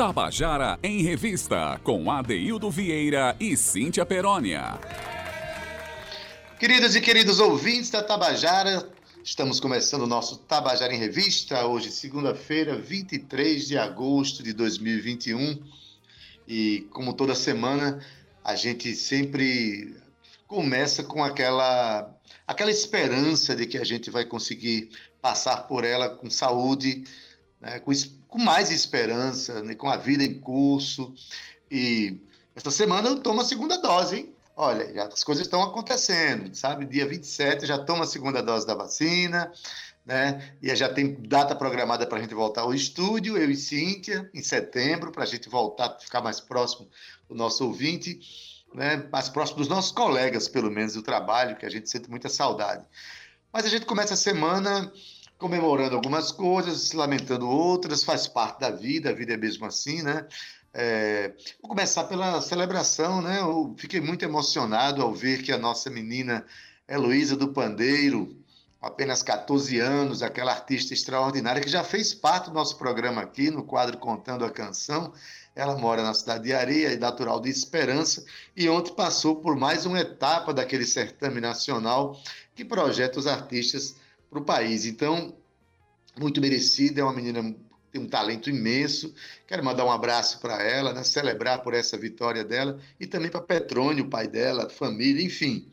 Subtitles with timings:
[0.00, 4.80] Tabajara em Revista, com Adeildo Vieira e Cíntia Perónia.
[6.58, 8.88] Queridas e queridos ouvintes da Tabajara,
[9.22, 15.62] estamos começando o nosso Tabajara em Revista, hoje, segunda-feira, 23 de agosto de 2021.
[16.48, 18.02] E como toda semana,
[18.42, 19.94] a gente sempre
[20.46, 22.10] começa com aquela,
[22.46, 24.88] aquela esperança de que a gente vai conseguir
[25.20, 27.04] passar por ela com saúde,
[27.60, 27.92] né, com,
[28.26, 31.14] com mais esperança, né, com a vida em curso.
[31.70, 32.18] E
[32.54, 34.34] esta semana eu tomo a segunda dose, hein?
[34.56, 36.84] Olha, já, as coisas estão acontecendo, sabe?
[36.84, 39.50] Dia 27 já toma a segunda dose da vacina,
[40.04, 40.54] né?
[40.60, 44.42] E já tem data programada para a gente voltar ao estúdio, eu e Cíntia, em
[44.42, 46.88] setembro, para a gente voltar, ficar mais próximo
[47.28, 48.20] do nosso ouvinte,
[48.74, 49.08] né?
[49.10, 52.84] mais próximo dos nossos colegas, pelo menos, do trabalho, que a gente sente muita saudade.
[53.52, 54.92] Mas a gente começa a semana
[55.40, 60.26] comemorando algumas coisas, lamentando outras, faz parte da vida, a vida é mesmo assim, né?
[60.72, 63.40] É, vou começar pela celebração, né?
[63.40, 66.44] Eu fiquei muito emocionado ao ver que a nossa menina
[66.86, 68.36] Heloísa do Pandeiro,
[68.82, 73.64] apenas 14 anos, aquela artista extraordinária que já fez parte do nosso programa aqui no
[73.64, 75.10] quadro Contando a Canção.
[75.56, 78.22] Ela mora na cidade de Areia, natural de Esperança,
[78.54, 82.20] e ontem passou por mais uma etapa daquele certame nacional
[82.54, 83.96] que projeta os artistas
[84.30, 84.86] para o país.
[84.86, 85.34] Então,
[86.18, 87.54] muito merecida, é uma menina
[87.90, 89.12] tem um talento imenso.
[89.46, 91.02] Quero mandar um abraço para ela, né?
[91.02, 95.68] celebrar por essa vitória dela e também para Petrônio, pai dela, família, enfim.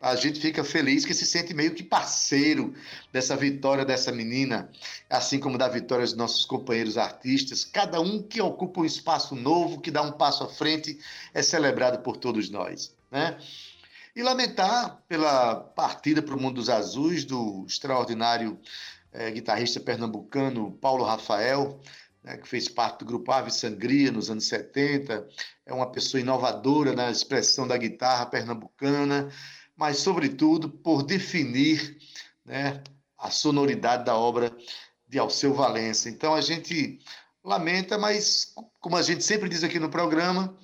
[0.00, 2.72] A gente fica feliz que se sente meio que parceiro
[3.12, 4.70] dessa vitória dessa menina,
[5.10, 7.64] assim como da vitória dos nossos companheiros artistas.
[7.64, 10.98] Cada um que ocupa um espaço novo, que dá um passo à frente,
[11.34, 12.94] é celebrado por todos nós.
[13.10, 13.36] Né?
[14.18, 18.58] E lamentar pela partida para o mundo dos azuis do extraordinário
[19.12, 21.80] é, guitarrista pernambucano Paulo Rafael,
[22.24, 25.24] né, que fez parte do grupo Ave Sangria nos anos 70.
[25.64, 29.30] É uma pessoa inovadora na expressão da guitarra pernambucana,
[29.76, 31.96] mas, sobretudo, por definir
[32.44, 32.82] né,
[33.16, 34.50] a sonoridade da obra
[35.06, 36.08] de Alceu Valença.
[36.08, 36.98] Então, a gente
[37.44, 40.58] lamenta, mas, como a gente sempre diz aqui no programa,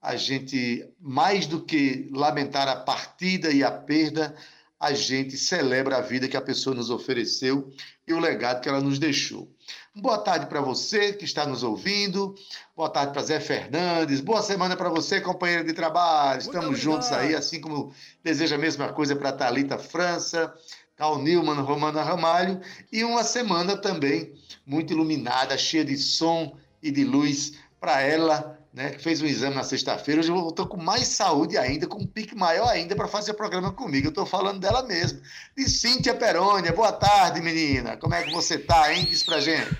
[0.00, 4.34] a gente, mais do que lamentar a partida e a perda,
[4.78, 7.70] a gente celebra a vida que a pessoa nos ofereceu
[8.06, 9.46] e o legado que ela nos deixou.
[9.94, 12.34] Boa tarde para você que está nos ouvindo.
[12.74, 14.20] Boa tarde para Zé Fernandes.
[14.20, 16.40] Boa semana para você, companheiro de trabalho.
[16.40, 17.92] Estamos juntos aí, assim como
[18.24, 20.54] deseja a mesma coisa para Talita França,
[20.96, 22.58] Cal Newman, Romana Ramalho.
[22.90, 24.32] E uma semana também
[24.64, 29.54] muito iluminada, cheia de som e de luz para ela, né, que fez um exame
[29.54, 30.20] na sexta-feira.
[30.20, 33.34] Hoje eu estou com mais saúde ainda, com um pique maior ainda para fazer o
[33.34, 34.06] programa comigo.
[34.06, 35.20] Eu estou falando dela mesmo.
[35.56, 36.72] De Cíntia Perônia.
[36.72, 37.96] Boa tarde, menina.
[37.96, 39.06] Como é que você tá, hein?
[39.10, 39.76] Diz pra gente.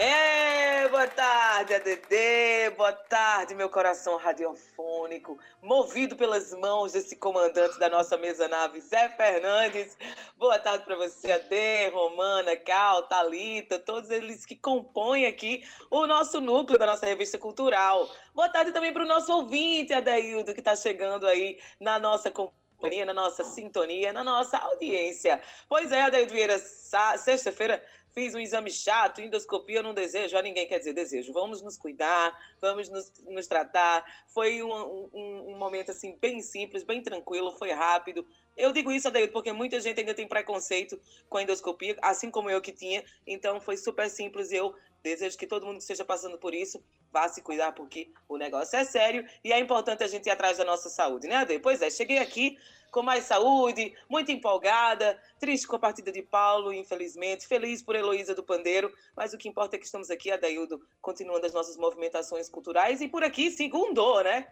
[0.00, 7.88] É, boa tarde, ADD, boa tarde, meu coração radiofônico, movido pelas mãos desse comandante da
[7.88, 9.98] nossa mesa nave, Zé Fernandes.
[10.36, 16.40] Boa tarde para você, AD, Romana, Cal, Talita, todos eles que compõem aqui o nosso
[16.40, 18.08] núcleo da nossa revista cultural.
[18.32, 23.04] Boa tarde também para o nosso ouvinte, Adaildo, que está chegando aí na nossa companhia,
[23.04, 25.42] na nossa sintonia, na nossa audiência.
[25.68, 27.82] Pois é, Adaildo Vieira, sexta-feira
[28.18, 31.32] fiz um exame chato, endoscopia, eu não desejo a ninguém, quer dizer, desejo.
[31.32, 34.04] Vamos nos cuidar, vamos nos, nos tratar.
[34.26, 38.26] Foi um, um, um, momento, assim, bem simples, bem tranquilo, foi rápido.
[38.56, 42.50] Eu digo isso, Adaildo, porque muita gente ainda tem preconceito com a endoscopia, assim como
[42.50, 43.04] eu que tinha.
[43.24, 44.50] Então, foi super simples.
[44.50, 48.36] Eu desejo que todo mundo que esteja passando por isso vá se cuidar, porque o
[48.36, 51.58] negócio é sério e é importante a gente ir atrás da nossa saúde, né, Ade?
[51.58, 52.58] Pois é, cheguei aqui
[52.90, 58.34] com mais saúde, muito empolgada, triste com a partida de Paulo, infelizmente, feliz por Heloísa
[58.34, 62.48] do Pandeiro, mas o que importa é que estamos aqui, Adaildo, continuando as nossas movimentações
[62.48, 64.46] culturais e por aqui, segundou, né?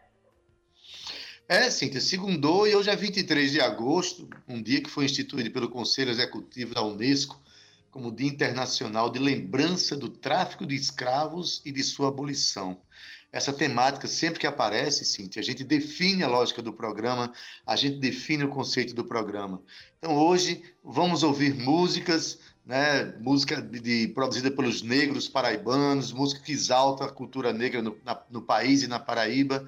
[1.48, 5.70] É, Cíntia, segundou e hoje é 23 de agosto, um dia que foi instituído pelo
[5.70, 7.40] Conselho Executivo da Unesco
[7.96, 12.78] como Dia Internacional de Lembrança do Tráfico de Escravos e de sua abolição
[13.32, 17.32] essa temática sempre que aparece, Cintia, a gente define a lógica do programa,
[17.66, 19.60] a gente define o conceito do programa.
[19.98, 26.52] Então hoje vamos ouvir músicas, né, música de, de, produzida pelos negros paraibanos, música que
[26.52, 29.66] exalta a cultura negra no, na, no país e na Paraíba.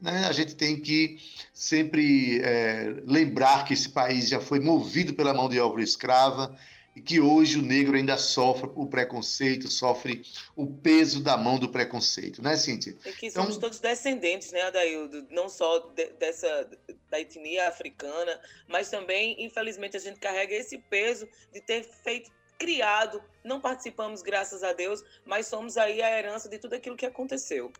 [0.00, 1.18] Né, a gente tem que
[1.54, 6.54] sempre é, lembrar que esse país já foi movido pela mão de obra escrava,
[6.96, 10.22] e que hoje o negro ainda sofre o preconceito, sofre
[10.56, 12.96] o peso da mão do preconceito, né, Cíntia?
[13.04, 15.26] É que somos então, todos descendentes, né, Adaildo?
[15.30, 16.70] Não só de, dessa
[17.10, 23.22] da etnia africana, mas também, infelizmente, a gente carrega esse peso de ter feito criado,
[23.44, 27.70] não participamos, graças a Deus, mas somos aí a herança de tudo aquilo que aconteceu.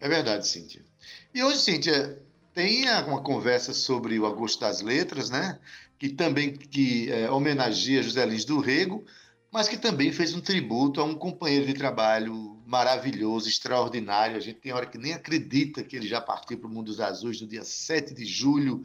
[0.00, 0.84] É verdade, Cíntia.
[1.32, 2.20] E hoje, Cíntia,
[2.52, 5.60] tem uma conversa sobre o Agosto das Letras, né?
[5.98, 9.04] Que também que é, homenageia José Lins do Rego,
[9.50, 14.36] mas que também fez um tributo a um companheiro de trabalho maravilhoso, extraordinário.
[14.36, 17.00] A gente tem hora que nem acredita que ele já partiu para o mundo dos
[17.00, 18.82] azuis no dia 7 de julho.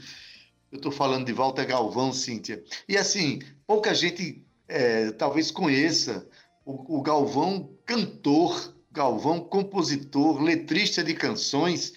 [0.72, 2.64] Eu estou falando de Walter Galvão, Cíntia.
[2.88, 6.28] E assim, pouca gente é, talvez conheça
[6.66, 11.94] o, o Galvão cantor, Galvão compositor, letrista de canções.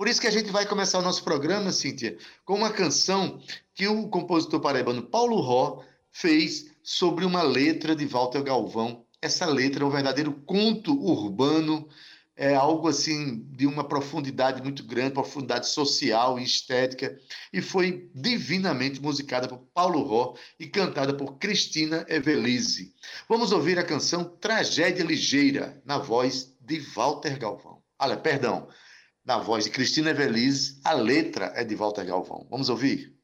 [0.00, 2.16] Por isso que a gente vai começar o nosso programa, Cíntia,
[2.46, 3.38] com uma canção
[3.74, 9.04] que o compositor paraibano Paulo Ró fez sobre uma letra de Walter Galvão.
[9.20, 11.86] Essa letra é um verdadeiro conto urbano
[12.34, 17.14] é algo assim de uma profundidade muito grande, profundidade social e estética,
[17.52, 22.94] e foi divinamente musicada por Paulo Ró e cantada por Cristina Evelise.
[23.28, 27.82] Vamos ouvir a canção Tragédia Ligeira, na voz de Walter Galvão.
[27.98, 28.66] Olha, perdão,
[29.24, 32.46] na voz de Cristina Evelise, a letra é de Walter Galvão.
[32.50, 33.19] Vamos ouvir?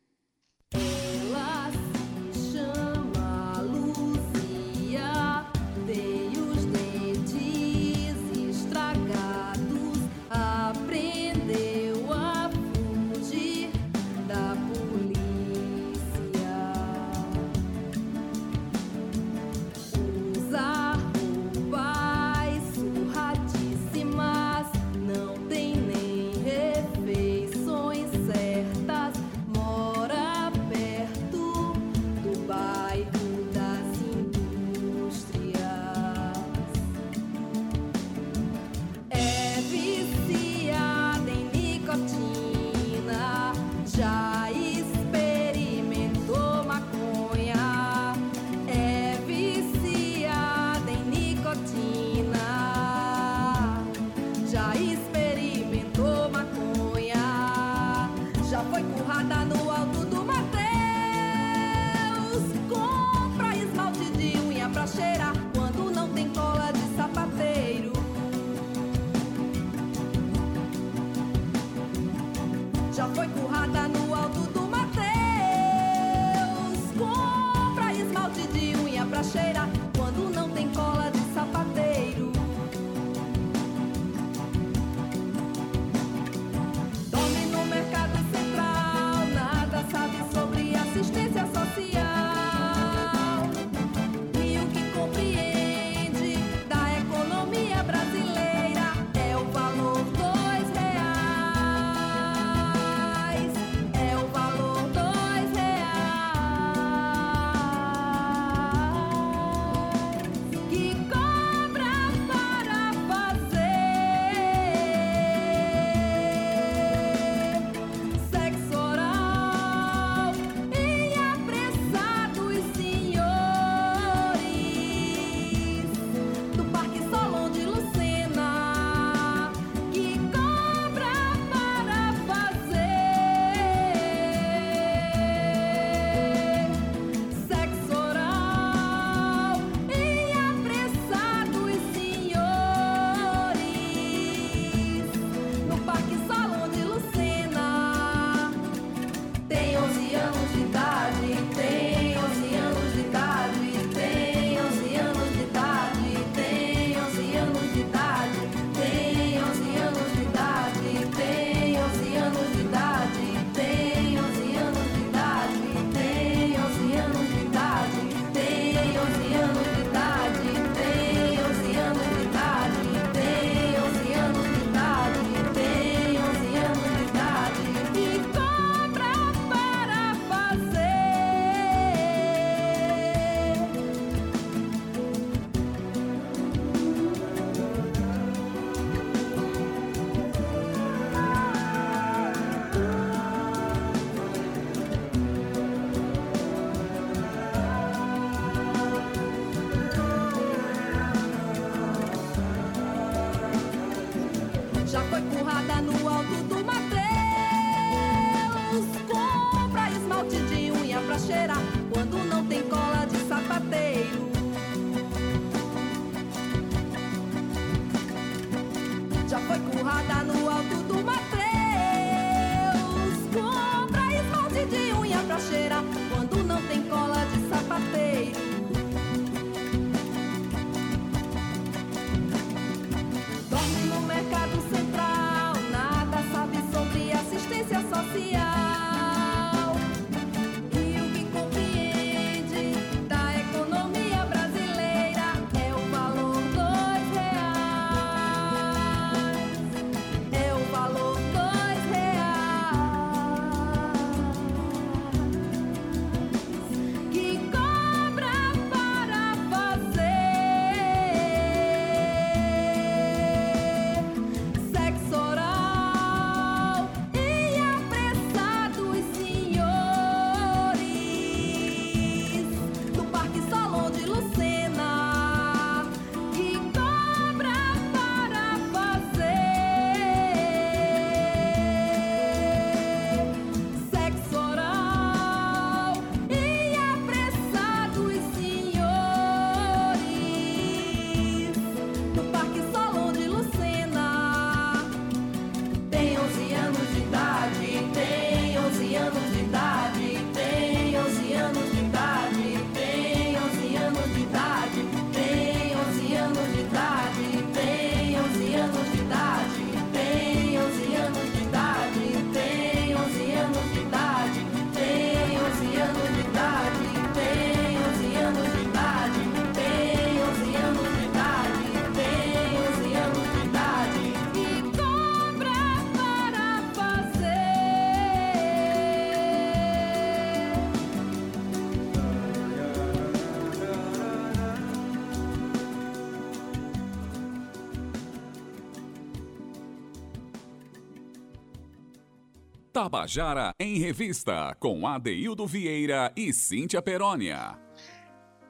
[342.76, 347.58] Tabajara em Revista, com Adeildo Vieira e Cíntia Perónia.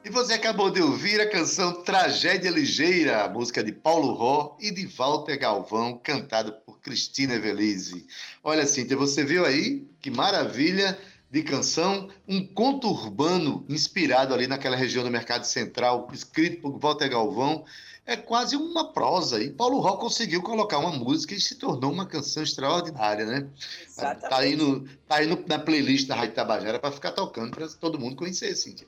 [0.05, 4.85] E você acabou de ouvir a canção Tragédia Ligeira, música de Paulo Ró e de
[4.85, 8.05] Walter Galvão, cantada por Cristina Evelise.
[8.43, 9.87] Olha, Cíntia, você viu aí?
[10.01, 10.99] Que maravilha
[11.31, 17.09] de canção, um conto urbano inspirado ali naquela região do Mercado Central, escrito por Walter
[17.11, 17.65] Galvão.
[18.07, 19.43] É quase uma prosa.
[19.43, 23.49] E Paulo Ró conseguiu colocar uma música e se tornou uma canção extraordinária, né?
[23.85, 24.31] Exatamente.
[24.31, 27.69] Tá aí, no, tá aí no, na playlist da Rádio Tabajara para ficar tocando para
[27.69, 28.87] todo mundo conhecer, Cíntia.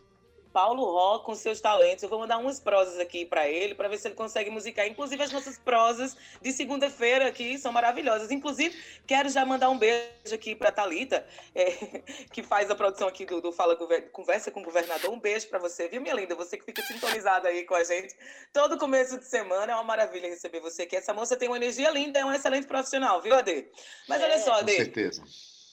[0.58, 2.02] Paulo Ró com seus talentos.
[2.02, 4.88] Eu vou mandar umas prosas aqui para ele, para ver se ele consegue musicar.
[4.88, 8.32] Inclusive, as nossas prosas de segunda-feira aqui são maravilhosas.
[8.32, 11.24] Inclusive, quero já mandar um beijo aqui para Talita,
[11.54, 11.70] é,
[12.34, 13.76] que faz a produção aqui do, do Fala
[14.10, 15.12] Conversa com o Governador.
[15.12, 16.34] Um beijo para você, viu, minha linda?
[16.34, 18.16] Você que fica sintonizada aí com a gente
[18.52, 19.70] todo começo de semana.
[19.70, 20.96] É uma maravilha receber você aqui.
[20.96, 23.68] Essa moça tem uma energia linda, é um excelente profissional, viu, Ade?
[24.08, 24.72] Mas olha só, Ade.
[24.72, 25.22] Com certeza.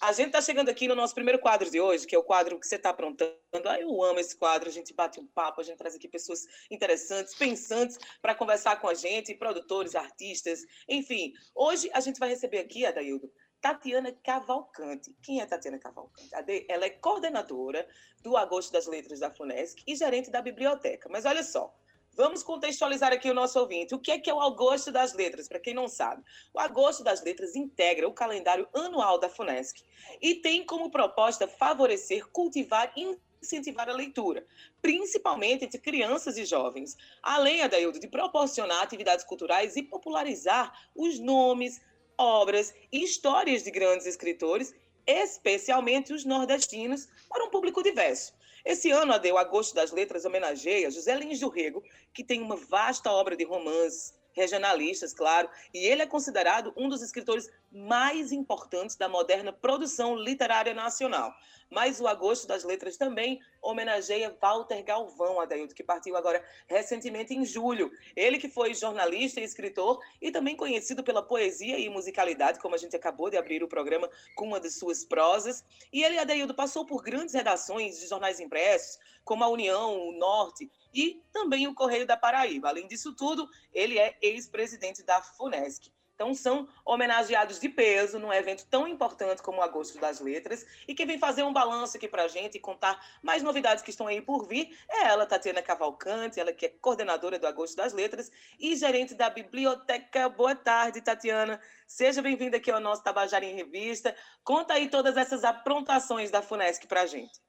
[0.01, 2.59] A gente está chegando aqui no nosso primeiro quadro de hoje, que é o quadro
[2.59, 3.33] que você está aprontando.
[3.65, 6.45] Ah, eu amo esse quadro, a gente bate um papo, a gente traz aqui pessoas
[6.69, 11.31] interessantes, pensantes, para conversar com a gente, produtores, artistas, enfim.
[11.55, 15.15] Hoje a gente vai receber aqui, Adaildo, Tatiana Cavalcante.
[15.23, 16.29] Quem é Tatiana Cavalcante?
[16.67, 17.87] Ela é coordenadora
[18.21, 21.07] do Agosto das Letras da FUNESC e gerente da biblioteca.
[21.09, 21.73] Mas olha só,
[22.15, 23.93] Vamos contextualizar aqui o nosso ouvinte.
[23.93, 26.23] O que é que é o Agosto das Letras, para quem não sabe?
[26.53, 29.83] O Agosto das Letras integra o calendário anual da FUNESC
[30.21, 34.45] e tem como proposta favorecer, cultivar e incentivar a leitura,
[34.81, 41.81] principalmente entre crianças e jovens, além, Adaildo, de proporcionar atividades culturais e popularizar os nomes,
[42.17, 44.73] obras e histórias de grandes escritores,
[45.05, 48.33] especialmente os nordestinos, para um público diverso.
[48.65, 52.55] Esse ano, a Deu Agosto das Letras homenageia José Lins do Rego, que tem uma
[52.55, 58.95] vasta obra de romances, regionalistas, claro, e ele é considerado um dos escritores mais importantes
[58.95, 61.35] da moderna produção literária nacional.
[61.69, 67.43] Mas o Agosto das Letras também homenageia Walter Galvão, Adaildo, que partiu agora recentemente em
[67.43, 67.91] julho.
[68.15, 72.77] Ele que foi jornalista e escritor e também conhecido pela poesia e musicalidade, como a
[72.77, 75.65] gente acabou de abrir o programa com uma de suas prosas.
[75.91, 80.71] E ele, Adaildo, passou por grandes redações de jornais impressos, como a União, o Norte
[80.93, 82.69] e também o Correio da Paraíba.
[82.69, 85.91] Além disso tudo, ele é ex-presidente da FUNESC.
[86.15, 90.65] Então, são homenageados de peso num evento tão importante como o Agosto das Letras.
[90.87, 93.89] E quem vem fazer um balanço aqui para a gente e contar mais novidades que
[93.89, 97.91] estão aí por vir é ela, Tatiana Cavalcante, ela que é coordenadora do Agosto das
[97.91, 100.29] Letras e gerente da Biblioteca.
[100.29, 101.59] Boa tarde, Tatiana.
[101.85, 104.15] Seja bem-vinda aqui ao nosso Tabajara em Revista.
[104.41, 107.45] Conta aí todas essas aprontações da FUNESC para a gente.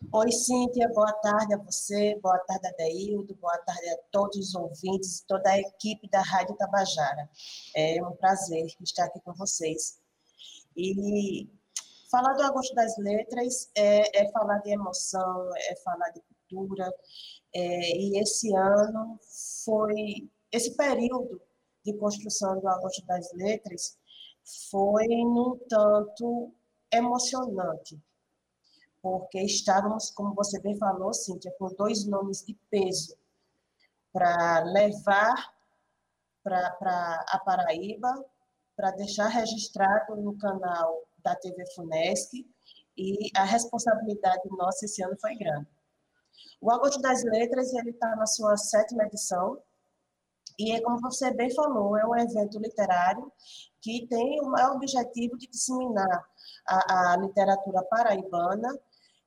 [0.00, 4.54] Oi, Cíntia, boa tarde a você, boa tarde a Deildo, boa tarde a todos os
[4.54, 7.28] ouvintes e toda a equipe da Rádio Tabajara.
[7.74, 10.00] É um prazer estar aqui com vocês.
[10.76, 11.50] E
[12.10, 16.94] falar do Agosto das Letras é, é falar de emoção, é falar de cultura,
[17.52, 19.18] é, e esse ano
[19.64, 21.42] foi, esse período
[21.84, 23.98] de construção do Agosto das Letras
[24.70, 26.54] foi, no tanto,
[26.92, 28.00] emocionante
[29.08, 33.16] porque estávamos, como você bem falou, Cíntia, com dois nomes de peso
[34.12, 35.54] para levar
[36.44, 38.24] para a Paraíba,
[38.76, 42.46] para deixar registrado no canal da TV Funesc,
[42.96, 45.68] e a responsabilidade nossa esse ano foi grande.
[46.60, 49.58] O Agosto das Letras ele está na sua sétima edição,
[50.58, 53.32] e é como você bem falou, é um evento literário
[53.80, 56.28] que tem o maior objetivo de disseminar
[56.66, 58.68] a, a literatura paraibana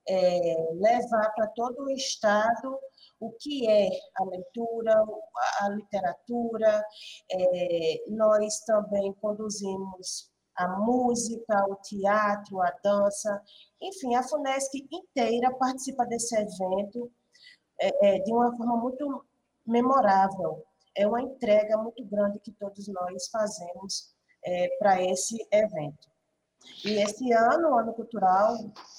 [0.08, 2.78] é, levar para todo o Estado
[3.20, 5.04] o que é a leitura,
[5.60, 6.84] a literatura.
[7.30, 13.42] É, nós também conduzimos a música, o teatro, a dança,
[13.80, 17.10] enfim, a FUNESC inteira participa desse evento
[17.80, 19.24] é, é, de uma forma muito
[19.66, 20.64] memorável.
[20.94, 26.11] É uma entrega muito grande que todos nós fazemos é, para esse evento.
[26.84, 28.56] E esse ano, o ano cultural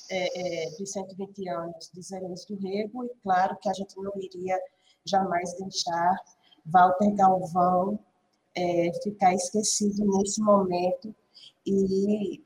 [0.10, 4.14] é, é, dos 120 anos de Zerense do Rego, e claro que a gente não
[4.18, 4.60] iria
[5.06, 6.16] jamais deixar
[6.66, 8.00] Walter Galvão
[8.56, 11.14] é, ficar esquecido nesse momento.
[11.66, 12.42] E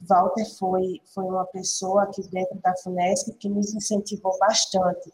[0.00, 5.12] Walter foi, foi uma pessoa aqui dentro da FUNESC que nos incentivou bastante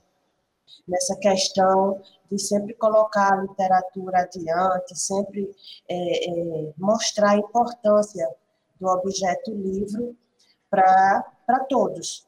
[0.87, 5.51] nessa questão de sempre colocar a literatura adiante, sempre
[5.89, 8.29] é, é, mostrar a importância
[8.81, 10.17] do objeto livro
[10.71, 12.27] para todos.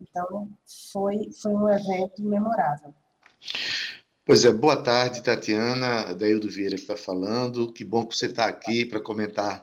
[0.00, 0.48] Então,
[0.92, 2.94] foi, foi um evento memorável.
[4.24, 7.72] Pois é, boa tarde, Tatiana, Daildo Vieira que está falando.
[7.72, 9.62] Que bom que você está aqui para comentar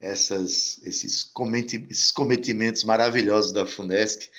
[0.00, 4.30] essas, esses, cometi, esses cometimentos maravilhosos da FUNESC,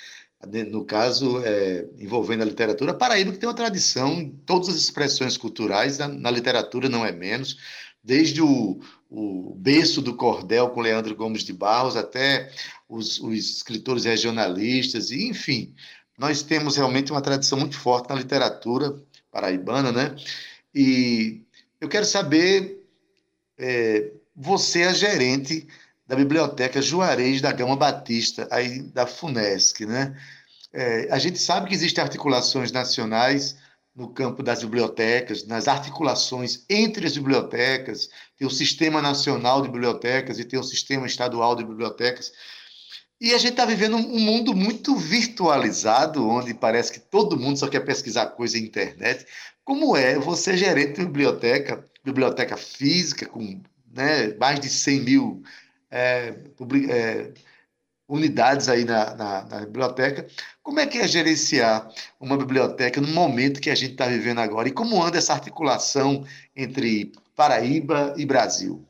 [0.70, 2.94] no caso, é, envolvendo a literatura.
[2.94, 7.12] Paraíba que tem uma tradição em todas as expressões culturais, na, na literatura não é
[7.12, 7.58] menos,
[8.02, 12.50] desde o, o berço do cordel com Leandro Gomes de Barros até
[12.88, 15.74] os, os escritores regionalistas, e enfim,
[16.18, 18.94] nós temos realmente uma tradição muito forte na literatura
[19.30, 20.14] paraibana, né?
[20.74, 21.42] E
[21.80, 22.84] eu quero saber,
[23.56, 25.66] é, você é gerente
[26.06, 30.16] da Biblioteca Juarez da Gama Batista, aí da FUNESC, né?
[30.72, 33.56] É, a gente sabe que existem articulações nacionais
[33.98, 38.08] no campo das bibliotecas, nas articulações entre as bibliotecas,
[38.38, 42.32] tem o Sistema Nacional de Bibliotecas e tem o Sistema Estadual de Bibliotecas.
[43.20, 47.66] E a gente está vivendo um mundo muito virtualizado, onde parece que todo mundo só
[47.66, 49.26] quer pesquisar coisa na internet.
[49.64, 53.60] Como é você gerente de biblioteca, biblioteca física, com
[53.92, 55.42] né, mais de 100 mil
[55.90, 56.34] é,
[56.88, 57.32] é,
[58.08, 60.26] unidades aí na, na, na, biblioteca.
[60.62, 64.68] Como é que é gerenciar uma biblioteca no momento que a gente está vivendo agora?
[64.68, 66.24] E como anda essa articulação
[66.56, 68.84] entre Paraíba e Brasil?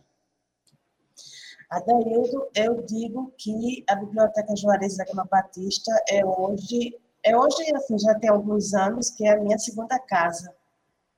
[1.69, 7.99] Adaildo, eu digo que a Biblioteca Juarez da Gama Batista é hoje, é hoje assim,
[7.99, 10.55] já tem alguns anos que é a minha segunda casa.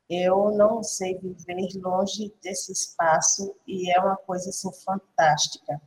[0.09, 5.81] Eu não sei viver longe desse espaço e é uma coisa assim fantástica.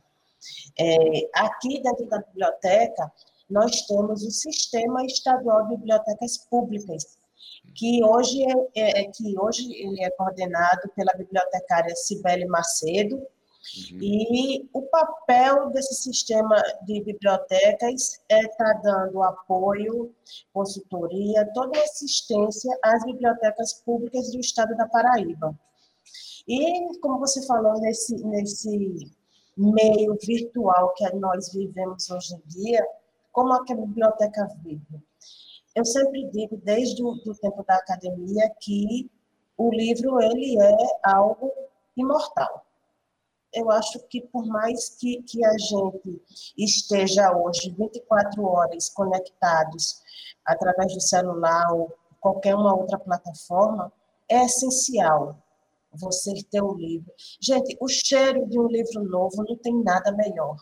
[0.77, 3.11] É, aqui dentro da biblioteca,
[3.49, 7.17] nós temos o Sistema Estadual de Bibliotecas Públicas,
[7.75, 13.21] que hoje é, é, é que hoje ele é coordenado pela bibliotecária Cibele Macedo,
[13.91, 13.99] Uhum.
[13.99, 20.13] E o papel desse sistema de bibliotecas é estar tá dando apoio,
[20.53, 25.57] consultoria, toda assistência às bibliotecas públicas do estado da Paraíba.
[26.47, 29.11] E, como você falou, nesse, nesse
[29.57, 32.85] meio virtual que nós vivemos hoje em dia,
[33.31, 35.01] como a biblioteca vive?
[35.75, 39.09] Eu sempre digo, desde o tempo da academia, que
[39.57, 41.51] o livro ele é algo
[41.97, 42.65] imortal
[43.55, 46.21] eu acho que por mais que, que a gente
[46.57, 50.03] esteja hoje 24 horas conectados
[50.45, 53.91] através do celular ou qualquer uma outra plataforma,
[54.27, 55.41] é essencial
[55.97, 57.11] você ter um livro.
[57.39, 60.55] Gente, o cheiro de um livro novo não tem nada melhor.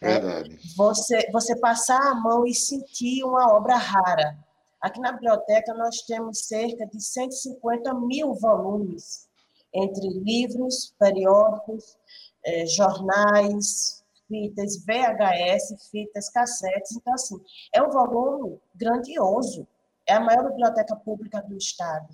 [0.00, 0.20] Né?
[0.20, 0.58] Verdade.
[0.76, 4.38] Você, você passar a mão e sentir uma obra rara.
[4.80, 9.28] Aqui na biblioteca nós temos cerca de 150 mil volumes
[9.72, 11.96] entre livros, periódicos,
[12.44, 16.96] eh, jornais, fitas VHS, fitas cassetes.
[16.96, 17.40] Então, assim,
[17.74, 19.66] é um volume grandioso.
[20.06, 22.08] É a maior biblioteca pública do Estado.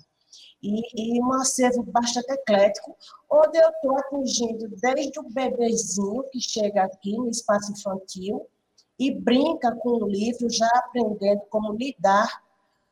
[0.61, 2.95] E, e um acervo bastante eclético,
[3.29, 8.45] onde eu estou atingindo desde o bebezinho que chega aqui no espaço infantil
[8.99, 12.43] e brinca com o livro, já aprendendo como lidar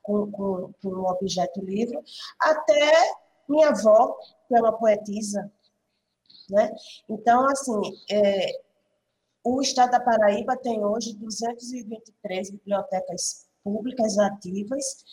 [0.02, 2.02] com, com, com um objeto livro,
[2.40, 3.12] até
[3.50, 5.52] minha avó, que é uma poetisa.
[6.50, 6.74] Né?
[7.10, 8.62] Então, assim, é,
[9.44, 15.04] o Estado da Paraíba tem hoje 223 bibliotecas públicas ativas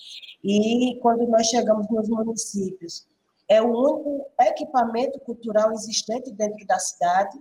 [0.42, 3.06] e quando nós chegamos nos municípios,
[3.48, 7.38] é o único equipamento cultural existente dentro da cidade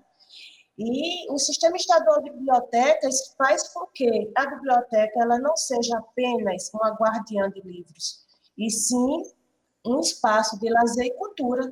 [0.78, 6.72] e o sistema estadual de bibliotecas faz com que a biblioteca ela não seja apenas
[6.74, 8.26] uma guardiã de livros,
[8.58, 9.24] e sim
[9.86, 11.72] um espaço de lazer e cultura,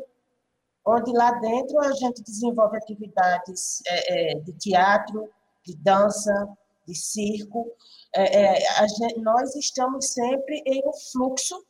[0.86, 5.30] onde lá dentro a gente desenvolve atividades é, é, de teatro,
[5.66, 6.48] de dança,
[6.88, 7.72] de circo.
[8.15, 11.63] É, é gente, nós estamos sempre em um fluxo,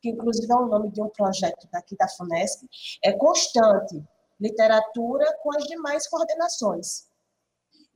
[0.00, 2.68] que inclusive é o nome de um projeto daqui da FUNESC,
[3.02, 4.02] é constante,
[4.40, 7.08] literatura com as demais coordenações.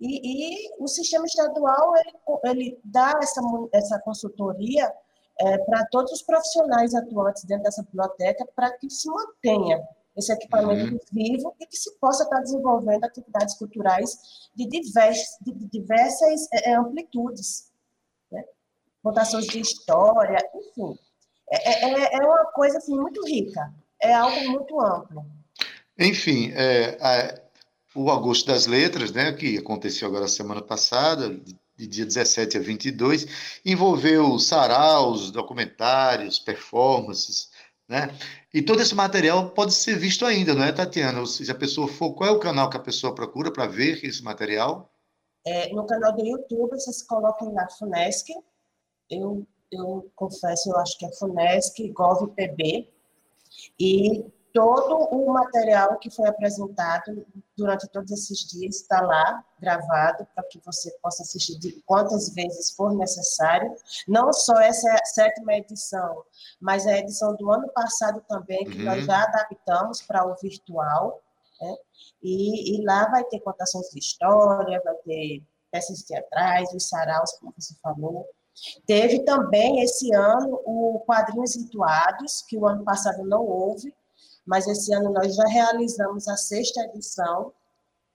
[0.01, 3.41] E, e o sistema estadual, ele, ele dá essa,
[3.73, 4.93] essa consultoria
[5.41, 9.81] é, para todos os profissionais atuantes dentro dessa biblioteca para que se mantenha
[10.17, 11.01] esse equipamento uhum.
[11.13, 14.19] vivo e que se possa estar desenvolvendo atividades culturais
[14.55, 17.72] de, diversas, de diversas é, amplitudes.
[19.03, 20.99] Contações de história, enfim.
[21.51, 25.27] É, é, é, uma coisa assim, muito rica, é algo muito amplo.
[25.99, 27.43] Enfim, é,
[27.95, 31.29] o Agosto das Letras, né, que aconteceu agora semana passada,
[31.77, 33.27] de dia 17 a 22,
[33.65, 37.51] envolveu saraus, documentários, performances,
[37.89, 38.15] né?
[38.55, 41.25] E todo esse material pode ser visto ainda, não é, Tatiana?
[41.27, 44.23] Se a pessoa for, qual é o canal que a pessoa procura para ver esse
[44.23, 44.91] material?
[45.45, 48.33] É, no canal do YouTube, vocês colocam na FUNESC.
[49.13, 52.89] Eu, eu confesso, eu acho que é FUNESC, GovPB.
[53.79, 60.45] E todo o material que foi apresentado durante todos esses dias está lá gravado para
[60.45, 63.75] que você possa assistir de quantas vezes for necessário.
[64.07, 66.23] Não só essa é sétima edição,
[66.61, 68.85] mas a edição do ano passado também, que uhum.
[68.85, 71.21] nós já adaptamos para o virtual.
[71.61, 71.77] Né?
[72.23, 77.55] E, e, lá vai ter contações de história, vai ter peças teatrais, os saraus, como
[77.57, 78.27] você falou.
[78.87, 83.93] Teve também esse ano o Quadrinhos Entoados, que o ano passado não houve,
[84.47, 87.53] mas esse ano nós já realizamos a sexta edição,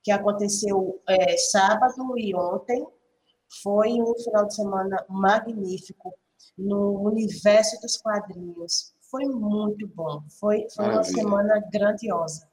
[0.04, 2.86] que aconteceu é, sábado e ontem.
[3.62, 6.14] Foi um final de semana magnífico
[6.58, 8.94] no universo dos quadrinhos.
[9.10, 12.48] Foi muito bom, foi, foi uma semana grandiosa.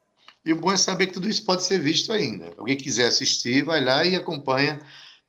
[0.45, 2.51] E o bom é saber que tudo isso pode ser visto ainda.
[2.57, 4.79] Alguém quiser assistir, vai lá e acompanha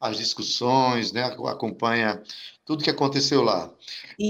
[0.09, 1.25] as discussões, né?
[1.25, 2.23] acompanha
[2.65, 3.73] tudo que aconteceu lá.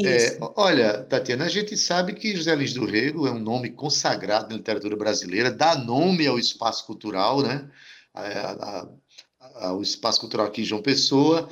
[0.05, 4.51] É, olha, Tatiana, a gente sabe que José Lins do Rego é um nome consagrado
[4.51, 7.69] na literatura brasileira, dá nome ao espaço cultural, né?
[8.15, 11.49] A, a, ao espaço cultural aqui em João Pessoa,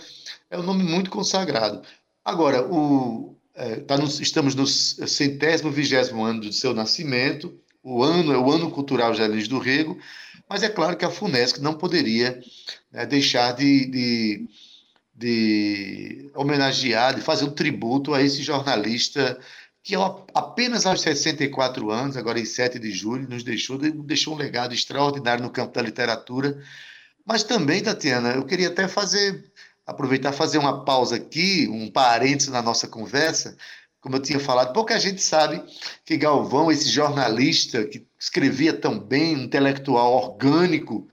[0.50, 1.82] é um nome muito consagrado.
[2.24, 8.32] Agora, o, é, tá no, estamos no centésimo, vigésimo ano do seu nascimento, o ano
[8.32, 9.98] é o ano cultural José Lins do Rego,
[10.48, 12.40] mas é claro que a FUNESC não poderia
[12.90, 14.48] né, deixar de, de,
[15.14, 19.38] de, homenagear, de fazer um tributo a esse jornalista
[19.82, 19.94] que
[20.34, 25.44] apenas aos 64 anos, agora em 7 de julho, nos deixou, deixou um legado extraordinário
[25.44, 26.58] no campo da literatura.
[27.26, 29.44] Mas também, Tatiana, eu queria até fazer,
[29.86, 33.58] aproveitar fazer uma pausa aqui, um parênteses na nossa conversa,
[34.04, 35.64] como eu tinha falado, pouca gente sabe
[36.04, 41.08] que Galvão, esse jornalista que escrevia tão bem, intelectual orgânico,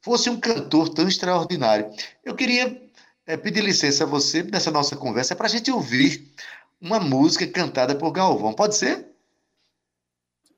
[0.00, 1.90] fosse um cantor tão extraordinário.
[2.24, 2.88] Eu queria
[3.26, 6.32] é, pedir licença a você nessa nossa conversa para a gente ouvir
[6.80, 8.52] uma música cantada por Galvão.
[8.52, 9.08] Pode ser?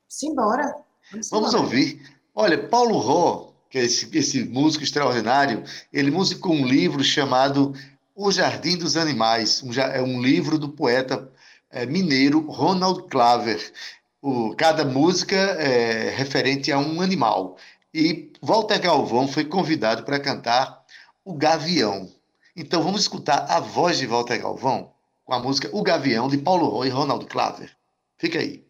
[0.07, 0.75] Simbora.
[1.09, 2.07] Vamos, Vamos ouvir.
[2.35, 7.73] Olha, Paulo Ró, que é esse, esse músico extraordinário, ele musicou um livro chamado
[8.13, 9.63] O Jardim dos Animais.
[9.63, 11.32] Um, é um livro do poeta
[11.73, 13.73] é, mineiro Ronald Claver.
[14.21, 17.57] O, cada música é referente a um animal.
[17.93, 20.83] E Walter Galvão foi convidado para cantar
[21.25, 22.09] O Gavião.
[22.55, 24.91] Então vamos escutar a voz de Walter Galvão
[25.25, 27.71] com a música O Gavião de Paulo Roy e Ronaldo Claver.
[28.17, 28.63] Fica aí.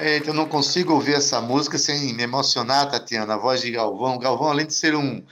[0.00, 4.18] Eu não consigo ouvir essa música sem me emocionar, Tatiana, a voz de Galvão.
[4.18, 5.22] Galvão, além de ser um,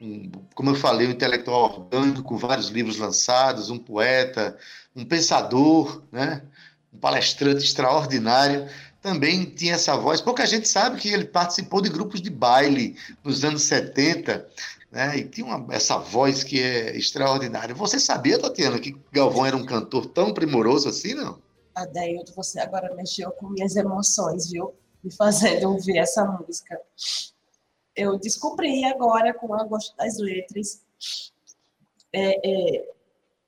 [0.00, 4.56] um como eu falei, um intelectual orgânico, com vários livros lançados, um poeta,
[4.94, 6.42] um pensador, né?
[6.92, 8.68] um palestrante extraordinário,
[9.00, 10.20] também tinha essa voz.
[10.20, 14.46] Pouca gente sabe que ele participou de grupos de baile nos anos 70,
[14.90, 15.18] né?
[15.18, 17.74] E tinha uma, essa voz que é extraordinária.
[17.74, 21.38] Você sabia, Tatiana, que Galvão era um cantor tão primoroso assim, não?
[21.82, 24.74] Adaildo, você agora mexeu com minhas emoções, viu?
[25.02, 26.80] Me fazendo ouvir essa música.
[27.94, 30.84] Eu descobri agora, com a gosto das letras,
[32.12, 32.94] é, é,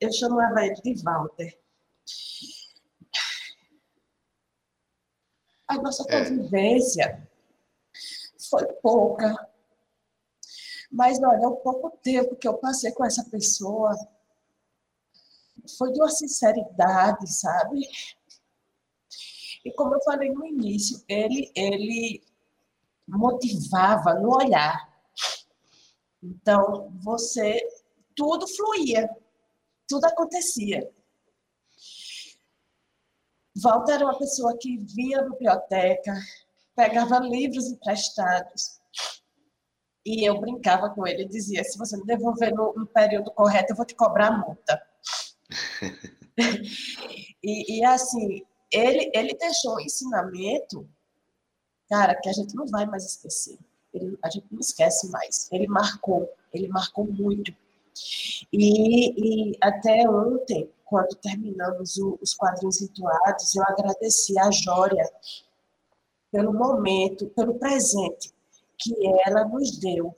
[0.01, 1.59] eu chamava ele de Walter.
[5.69, 6.25] A nossa é.
[6.25, 7.29] convivência
[8.51, 9.49] foi pouca.
[10.91, 13.95] Mas, olha, o pouco tempo que eu passei com essa pessoa
[15.79, 17.81] foi de uma sinceridade, sabe?
[19.65, 22.23] E como eu falei no início, ele, ele
[23.07, 24.89] motivava no olhar.
[26.23, 27.61] Então, você,
[28.15, 29.09] tudo fluía,
[29.89, 30.91] tudo acontecia.
[33.63, 36.15] Walter era uma pessoa que via a biblioteca,
[36.75, 38.81] pegava livros emprestados,
[40.07, 43.73] e eu brincava com ele e dizia: se você não devolver no, no período correto,
[43.73, 44.83] eu vou te cobrar multa.
[47.43, 50.89] e, e, assim, ele, ele deixou um ensinamento,
[51.89, 53.59] cara, que a gente não vai mais esquecer.
[53.93, 55.49] Ele, a gente não esquece mais.
[55.51, 57.53] Ele marcou, ele marcou muito.
[58.53, 65.11] E, e até ontem, quando terminamos o, os quadrinhos rituados, eu agradeci a Jória
[66.31, 68.33] pelo momento, pelo presente
[68.79, 68.95] que
[69.27, 70.15] ela nos deu,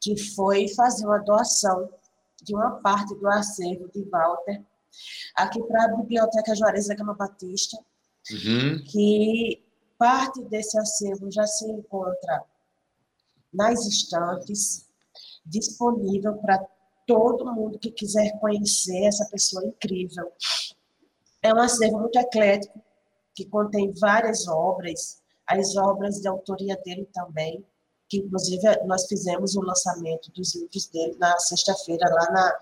[0.00, 1.90] que foi fazer uma doação
[2.42, 4.62] de uma parte do acervo de Walter
[5.36, 7.76] aqui para a Biblioteca Juarez da Gama Batista,
[8.32, 8.82] uhum.
[8.84, 9.62] que
[9.98, 12.44] parte desse acervo já se encontra
[13.52, 14.88] nas estantes,
[15.44, 16.64] disponível para
[17.06, 20.32] todo mundo que quiser conhecer essa pessoa incrível.
[21.42, 22.80] É um acervo muito eclético,
[23.34, 27.64] que contém várias obras, as obras de autoria dele também,
[28.08, 32.58] que inclusive nós fizemos o lançamento dos livros dele na sexta-feira lá na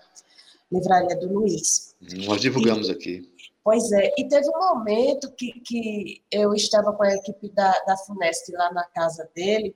[0.71, 1.95] Livraria do Luiz.
[2.25, 3.33] Nós divulgamos e, aqui.
[3.63, 7.97] Pois é, e teve um momento que, que eu estava com a equipe da, da
[7.97, 9.75] Funest lá na casa dele,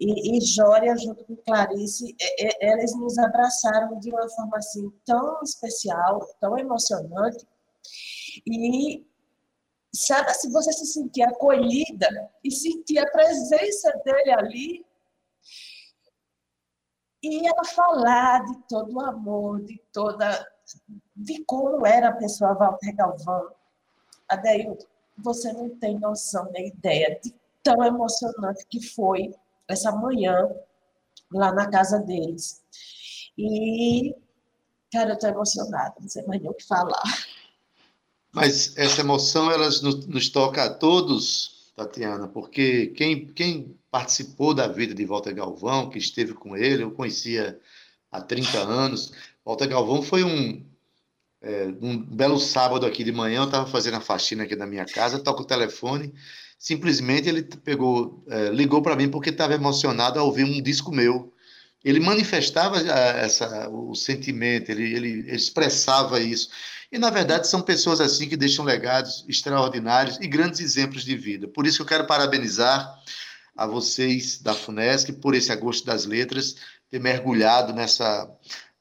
[0.00, 4.92] e, e Jória, junto com Clarice, e, e, eles nos abraçaram de uma forma assim
[5.04, 7.46] tão especial, tão emocionante,
[8.46, 9.06] e
[9.92, 12.08] sabe, se você se sentir acolhida
[12.42, 14.86] e sentir a presença dele ali,
[17.24, 20.46] e ela falar de todo o amor, de toda.
[21.16, 23.50] de como era a pessoa Walter Galvão.
[24.28, 24.86] Adeildo,
[25.18, 29.34] você não tem noção nem ideia de tão emocionante que foi
[29.68, 30.48] essa manhã
[31.32, 32.62] lá na casa deles.
[33.36, 34.14] E,
[34.92, 37.02] cara, eu estou emocionada, não sei mais nem o que falar.
[38.32, 44.94] Mas essa emoção, nos, nos toca a todos, Tatiana, porque quem, quem participou da vida
[44.94, 47.58] de Walter Galvão, que esteve com ele, eu conhecia
[48.10, 49.12] há 30 anos.
[49.44, 50.64] Walter Galvão foi um,
[51.42, 54.84] é, um belo sábado aqui de manhã, eu estava fazendo a faxina aqui na minha
[54.84, 56.14] casa, toco o telefone,
[56.58, 61.32] simplesmente ele pegou, é, ligou para mim porque estava emocionado ao ouvir um disco meu.
[61.84, 66.48] Ele manifestava é, essa, o sentimento, ele, ele, ele expressava isso.
[66.94, 71.48] E, na verdade, são pessoas assim que deixam legados extraordinários e grandes exemplos de vida.
[71.48, 73.02] Por isso eu quero parabenizar
[73.56, 76.54] a vocês da FUNESC por esse agosto das letras,
[76.88, 78.30] ter mergulhado nessa,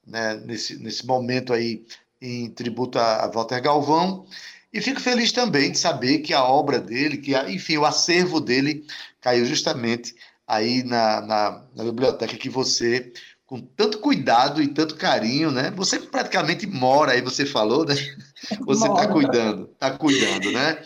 [0.06, 1.88] né, nesse, nesse momento aí
[2.22, 4.28] em tributo a, a Walter Galvão.
[4.72, 8.86] E fico feliz também de saber que a obra dele, que enfim, o acervo dele
[9.22, 10.14] caiu justamente
[10.48, 13.12] aí na, na, na biblioteca que você
[13.54, 15.70] com tanto cuidado e tanto carinho, né?
[15.76, 17.94] Você praticamente mora aí, você falou, né?
[18.66, 20.84] Você está cuidando, está cuidando, né?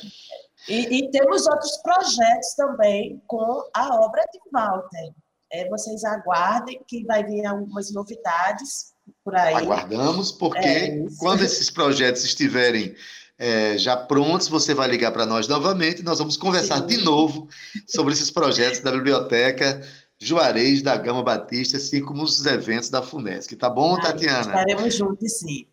[0.68, 5.14] E, e, temos outros projetos também com a obra de Walter.
[5.50, 8.92] É, vocês aguardem que vai vir algumas novidades
[9.24, 9.56] por aí.
[9.56, 12.94] Aguardamos, porque é quando esses projetos estiverem
[13.40, 16.88] é, já prontos, você vai ligar para nós novamente e nós vamos conversar sim.
[16.88, 17.48] de novo
[17.88, 19.82] sobre esses projetos da Biblioteca
[20.20, 23.56] Juarez da Gama Batista, assim como os eventos da FUNESC.
[23.56, 24.42] Tá bom, Ai, Tatiana?
[24.42, 25.66] Estaremos juntos, sim.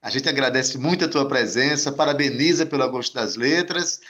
[0.00, 4.00] A gente agradece muito a tua presença, parabeniza pelo Agosto das Letras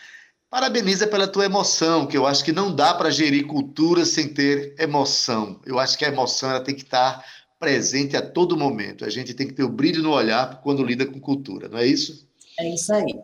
[0.50, 4.74] Parabeniza pela tua emoção, que eu acho que não dá para gerir cultura sem ter
[4.78, 5.60] emoção.
[5.66, 7.22] Eu acho que a emoção ela tem que estar
[7.60, 9.04] presente a todo momento.
[9.04, 11.86] A gente tem que ter o brilho no olhar quando lida com cultura, não é
[11.86, 12.26] isso?
[12.58, 13.14] É isso aí.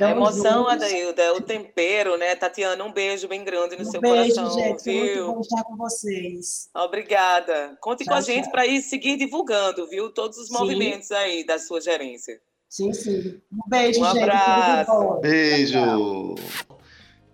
[0.00, 0.72] Então, a emoção, juntos.
[0.72, 2.34] Adailda, o tempero, né?
[2.34, 4.58] Tatiana, um beijo bem grande no um seu beijo, coração.
[4.58, 5.26] Gente, viu?
[5.26, 6.70] Muito bom estar com vocês.
[6.74, 7.76] Obrigada.
[7.82, 10.10] Conte tchau, com a gente para ir seguir divulgando, viu?
[10.10, 10.54] Todos os Sim.
[10.54, 12.40] movimentos aí da sua gerência.
[12.66, 13.40] Sim, sim.
[13.52, 14.22] Um beijo, um gente.
[14.22, 15.20] Abraço.
[15.20, 16.34] Beijo.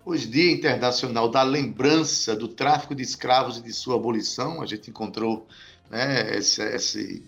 [0.04, 4.60] Hoje, Dia Internacional da Lembrança do Tráfico de Escravos e de sua abolição.
[4.60, 5.46] A gente encontrou
[5.88, 7.22] né, esse, esse,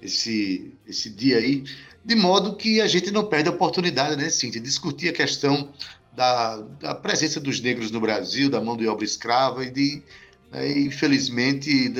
[0.00, 1.64] esse, esse dia aí,
[2.04, 5.72] de modo que a gente não perde a oportunidade, né, Cíntia, de discutir a questão
[6.14, 10.02] da, da presença dos negros no Brasil, da mão de obra escrava e de
[10.50, 11.92] né, infelizmente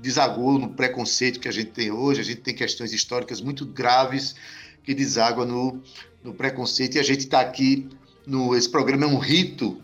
[0.00, 2.20] desagou no preconceito que a gente tem hoje.
[2.20, 4.34] A gente tem questões históricas muito graves
[4.82, 5.82] que desaguam no,
[6.22, 7.88] no preconceito e a gente está aqui
[8.26, 9.82] no, esse programa é um rito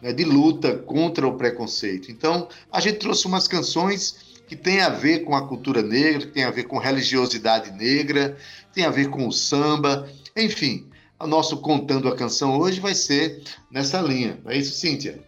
[0.00, 2.10] né, de luta contra o preconceito.
[2.10, 6.32] Então, a gente trouxe umas canções que têm a ver com a cultura negra, que
[6.32, 8.36] têm a ver com religiosidade negra,
[8.74, 10.90] tem a ver com o samba, enfim.
[11.20, 14.40] O nosso Contando a Canção hoje vai ser nessa linha.
[14.42, 15.22] Não é isso, Cíntia?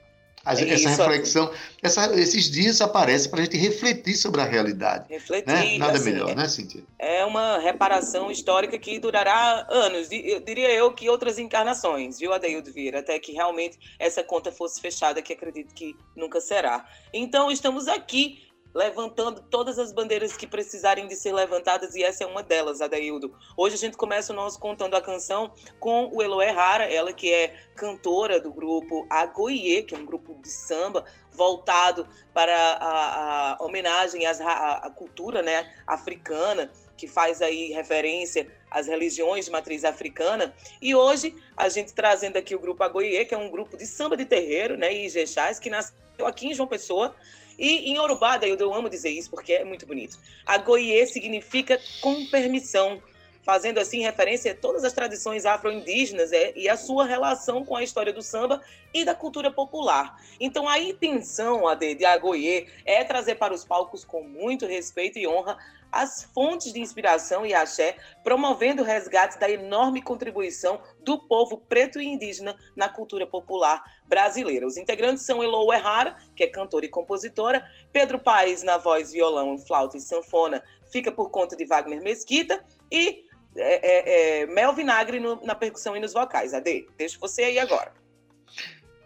[0.44, 0.88] É essa isso.
[0.88, 5.04] reflexão, essa, esses dias aparece para a gente refletir sobre a realidade.
[5.08, 5.46] Refletir.
[5.46, 5.78] Né?
[5.78, 6.82] Nada assim, melhor, é, né, Cíntia?
[6.98, 12.72] É uma reparação histórica que durará anos, eu diria eu que outras encarnações, viu, Adeildo
[12.72, 12.98] Vieira?
[12.98, 16.84] Até que realmente essa conta fosse fechada, que acredito que nunca será.
[17.14, 22.26] Então, estamos aqui levantando todas as bandeiras que precisarem de ser levantadas, e essa é
[22.26, 23.34] uma delas, Adaildo.
[23.56, 27.32] Hoje a gente começa o nosso Contando a Canção com o Eloé Rara, ela que
[27.32, 33.64] é cantora do grupo Agoie, que é um grupo de samba voltado para a, a
[33.64, 40.54] homenagem às, à, cultura né, africana, que faz aí referência às religiões de matriz africana.
[40.80, 44.16] E hoje a gente trazendo aqui o grupo Agoie, que é um grupo de samba
[44.16, 45.94] de terreiro, né, e Ijexás, que nasceu
[46.26, 47.14] aqui em João Pessoa,
[47.62, 50.18] e em Yorubá, daí eu amo dizer isso porque é muito bonito.
[50.44, 53.00] Agoie significa com permissão,
[53.44, 57.84] fazendo assim referência a todas as tradições afro-indígenas é, e a sua relação com a
[57.84, 58.60] história do samba
[58.92, 60.20] e da cultura popular.
[60.40, 65.28] Então a intenção a de, Agoie é trazer para os palcos com muito respeito e
[65.28, 65.56] honra
[65.92, 72.00] as fontes de inspiração e axé, promovendo o resgate da enorme contribuição do povo preto
[72.00, 74.66] e indígena na cultura popular brasileira.
[74.66, 79.58] Os integrantes são Elo Errara, que é cantora e compositora, Pedro Paes na voz, violão,
[79.58, 83.24] flauta e sanfona, fica por conta de Wagner Mesquita, e
[83.54, 86.54] é, é, é, Mel Vinagre no, na percussão e nos vocais.
[86.54, 87.92] Ade, deixa você aí agora.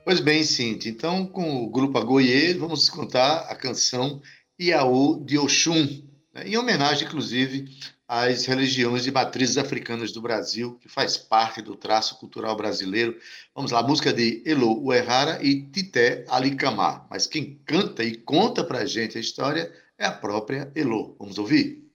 [0.04, 0.92] Pois bem, Cintia.
[0.92, 4.22] Então, com o grupo Agoie, vamos contar a canção
[4.60, 6.04] Iaú de Oxum,
[6.36, 6.48] né?
[6.48, 7.68] em homenagem, inclusive,
[8.06, 13.18] às religiões de matrizes africanas do Brasil, que faz parte do traço cultural brasileiro.
[13.54, 17.06] Vamos lá, música de Elo Uehara e Tité Alicamar.
[17.10, 21.16] Mas quem canta e conta para a gente a história é a própria Elo.
[21.18, 21.85] Vamos ouvir?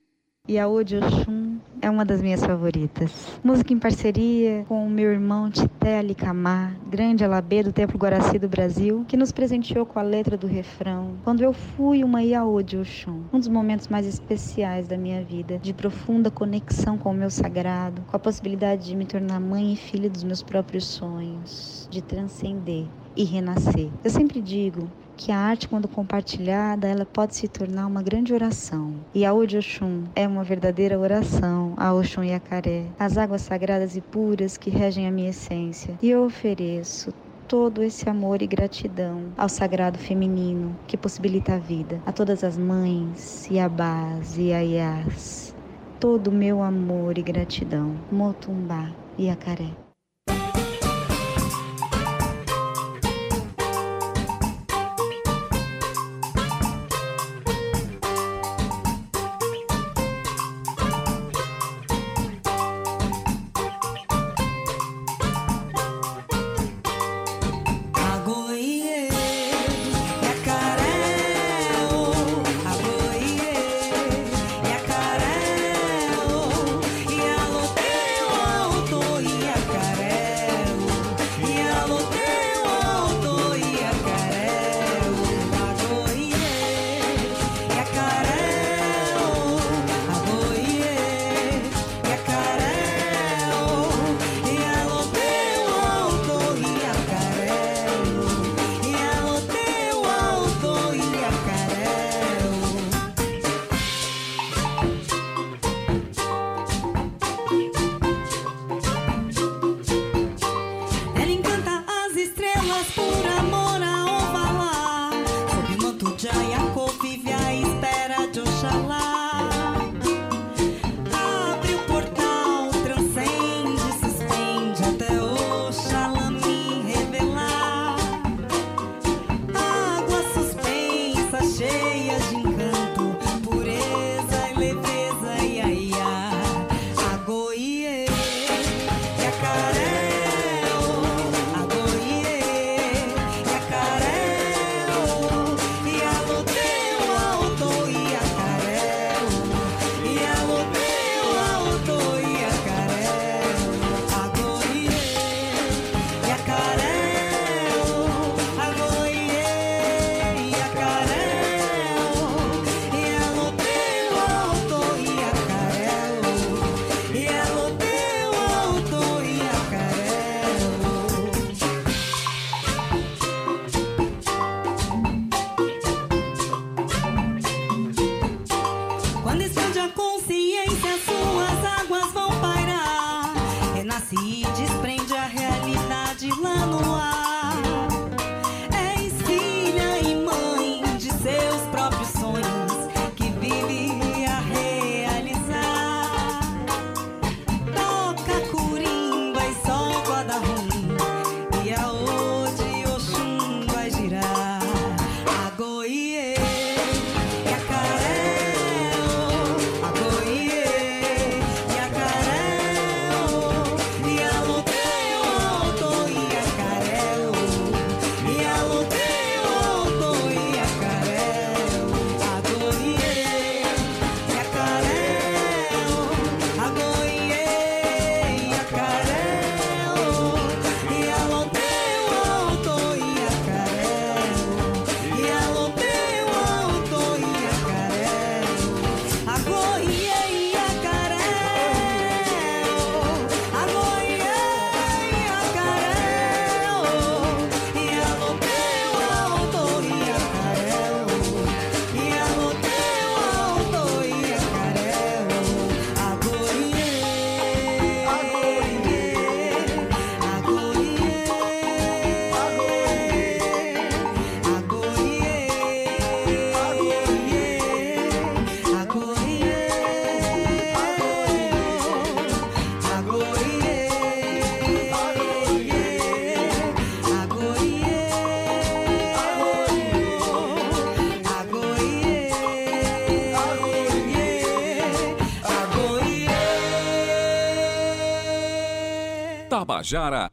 [0.50, 3.38] Iaú de Oxum é uma das minhas favoritas.
[3.44, 8.48] Música em parceria com o meu irmão Tité Alicamar, grande alabê do Templo Guaraci do
[8.48, 12.76] Brasil, que nos presenteou com a letra do refrão Quando eu fui uma Iaô de
[12.76, 13.22] Oxum.
[13.32, 18.02] Um dos momentos mais especiais da minha vida, de profunda conexão com o meu sagrado,
[18.08, 22.86] com a possibilidade de me tornar mãe e filha dos meus próprios sonhos, de transcender
[23.14, 23.90] e renascer.
[24.02, 24.90] Eu sempre digo
[25.22, 28.94] que a arte, quando compartilhada, ela pode se tornar uma grande oração.
[29.14, 33.42] E a Ode Oxum é uma verdadeira oração a Oxum e a Caré, as águas
[33.42, 35.96] sagradas e puras que regem a minha essência.
[36.02, 37.12] E eu ofereço
[37.46, 42.58] todo esse amor e gratidão ao sagrado feminino que possibilita a vida, a todas as
[42.58, 45.54] mães, Iabás e Aiás.
[46.00, 49.81] Todo o meu amor e gratidão, Motumbá e Acaré.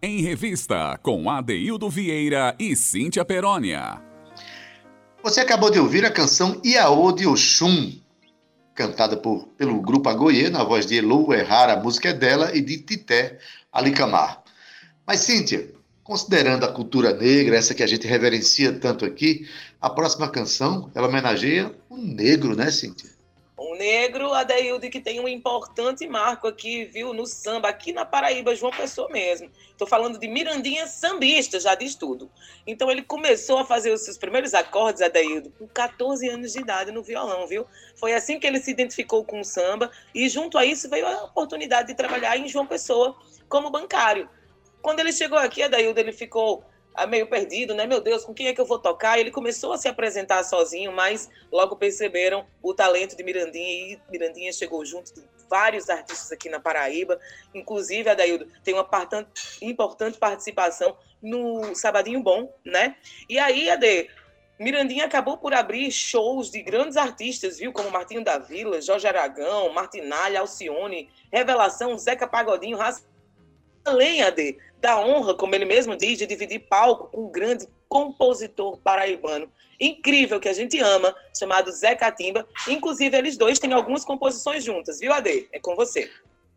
[0.02, 4.02] Em Revista, com Adeildo Vieira e Cíntia Perónia.
[5.24, 7.94] Você acabou de ouvir a canção Iaô de Oxum,
[8.74, 12.62] cantada por, pelo grupo Agoie, na voz de Elu Errar, a música é dela, e
[12.62, 13.38] de Tité
[13.72, 14.42] Alicamar.
[15.06, 15.72] Mas, Cíntia,
[16.04, 19.48] considerando a cultura negra, essa que a gente reverencia tanto aqui,
[19.82, 23.19] a próxima canção, ela homenageia o negro, né, Cíntia?
[23.62, 28.56] Um negro, Adeildo, que tem um importante marco aqui, viu, no samba, aqui na Paraíba,
[28.56, 29.52] João Pessoa mesmo.
[29.70, 32.32] Estou falando de Mirandinha sambista, já diz tudo.
[32.66, 36.92] Então ele começou a fazer os seus primeiros acordes, Adeildo, com 14 anos de idade
[36.92, 37.66] no violão, viu?
[37.98, 41.26] Foi assim que ele se identificou com o samba e junto a isso veio a
[41.26, 43.18] oportunidade de trabalhar em João Pessoa
[43.50, 44.30] como bancário.
[44.82, 46.64] Quando ele chegou aqui, Adeildo, ele ficou
[47.06, 47.86] meio perdido, né?
[47.86, 49.20] Meu Deus, com quem é que eu vou tocar?
[49.20, 54.52] Ele começou a se apresentar sozinho, mas logo perceberam o talento de Mirandinha e Mirandinha
[54.52, 57.20] chegou junto de vários artistas aqui na Paraíba,
[57.54, 58.88] inclusive Adaildo tem uma
[59.62, 62.96] importante participação no Sabadinho Bom, né?
[63.28, 64.10] E aí, Ade,
[64.60, 67.74] Mirandinha acabou por abrir shows de grandes artistas, viu?
[67.74, 73.04] Como Martinho da Vila, Jorge Aragão, Martinalha, Alcione, Revelação, Zeca Pagodinho, Raça
[73.86, 78.78] Além, Ade, da honra, como ele mesmo diz, de dividir palco com um grande compositor
[78.78, 79.50] paraibano
[79.80, 82.46] incrível que a gente ama, chamado Zé Catimba.
[82.68, 85.48] Inclusive, eles dois têm algumas composições juntas, viu, Ade?
[85.52, 86.10] É com você.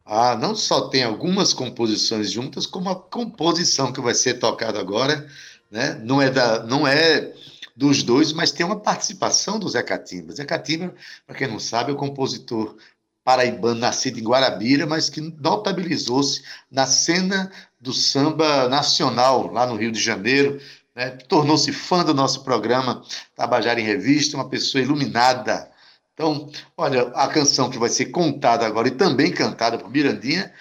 [0.05, 5.29] Ah, não só tem algumas composições juntas, como a composição que vai ser tocada agora,
[5.71, 5.95] né?
[6.03, 7.33] Não é da, não é
[7.77, 10.33] dos dois, mas tem uma participação do Zé Catimba.
[10.33, 10.93] Zé Catimba,
[11.25, 12.77] para quem não sabe, é o compositor
[13.25, 17.53] paraibano nascido em Guarabira, mas que notabilizou-se na cena
[17.83, 20.61] do samba nacional lá no Rio de Janeiro,
[20.95, 21.11] né?
[21.29, 23.03] tornou-se fã do nosso programa
[23.35, 25.69] Tabajara em Revista, uma pessoa iluminada.
[26.15, 30.53] Então, olha, a canção que vai ser contada agora e também cantada por Mirandinha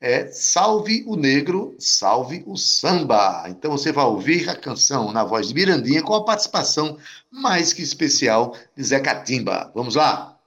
[0.00, 3.46] é Salve o Negro, Salve o Samba.
[3.48, 6.96] Então você vai ouvir a canção na voz de Mirandinha com a participação
[7.28, 9.72] mais que especial de Zé Catimba.
[9.74, 10.37] Vamos lá?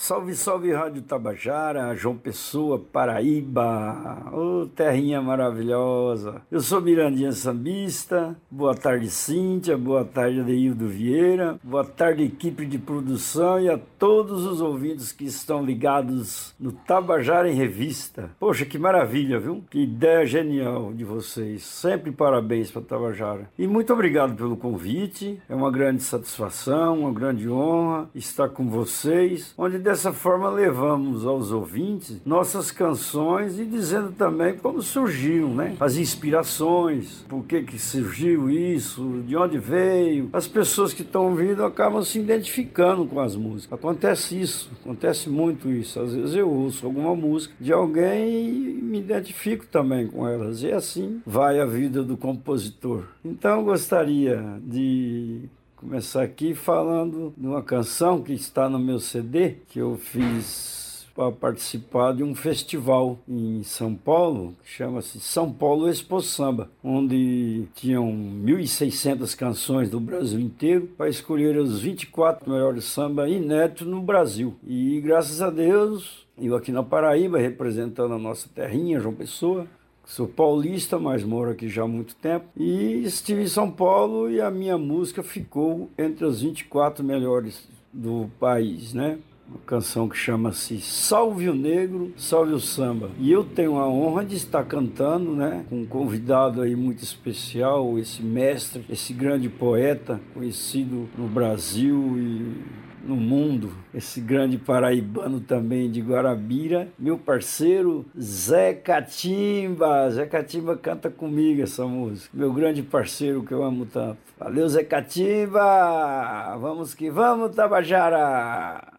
[0.00, 6.40] Salve, salve Rádio Tabajara, João Pessoa, Paraíba, ô oh, terrinha maravilhosa.
[6.52, 12.78] Eu sou Mirandinha Sambista, boa tarde Cíntia, boa tarde Adeildo Vieira, boa tarde equipe de
[12.78, 18.30] produção e a todos os ouvintes que estão ligados no Tabajara em Revista.
[18.38, 19.64] Poxa, que maravilha, viu?
[19.68, 21.64] Que ideia genial de vocês.
[21.64, 23.50] Sempre parabéns para Tabajara.
[23.58, 29.52] E muito obrigado pelo convite, é uma grande satisfação, uma grande honra estar com vocês,
[29.58, 35.76] onde dessa forma levamos aos ouvintes nossas canções e dizendo também como surgiu, né?
[35.80, 40.28] As inspirações, por que que surgiu isso, de onde veio.
[40.30, 43.78] As pessoas que estão ouvindo acabam se identificando com as músicas.
[43.78, 45.98] Acontece isso, acontece muito isso.
[45.98, 50.62] Às vezes eu ouço alguma música de alguém e me identifico também com elas.
[50.62, 53.04] E assim vai a vida do compositor.
[53.24, 59.58] Então eu gostaria de começar aqui falando de uma canção que está no meu CD,
[59.68, 65.88] que eu fiz para participar de um festival em São Paulo, que chama-se São Paulo
[65.88, 73.28] Expo Samba, onde tinham 1.600 canções do Brasil inteiro para escolher os 24 melhores samba
[73.28, 74.56] inéditos no Brasil.
[74.66, 79.66] E graças a Deus, eu aqui na Paraíba, representando a nossa terrinha, João Pessoa,
[80.08, 82.46] Sou paulista, mas moro aqui já há muito tempo.
[82.56, 88.30] E estive em São Paulo e a minha música ficou entre as 24 melhores do
[88.40, 89.18] país, né?
[89.46, 93.10] Uma canção que chama-se Salve o Negro, Salve o Samba.
[93.18, 95.66] E eu tenho a honra de estar cantando, né?
[95.68, 102.87] Com um convidado aí muito especial, esse mestre, esse grande poeta, conhecido no Brasil e
[103.08, 110.10] no mundo, esse grande paraibano também de Guarabira, meu parceiro Zé Catimba.
[110.10, 114.18] Zé Catimba canta comigo essa música, meu grande parceiro que eu amo tanto.
[114.38, 116.56] Valeu, Zé Catimba!
[116.60, 118.98] Vamos que vamos, Tabajara!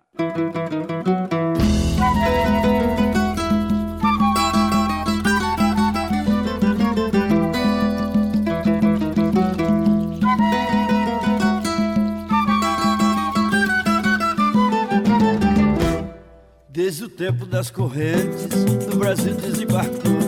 [17.10, 18.47] O tempo das correntes,
[18.93, 20.20] o Brasil desembarcou.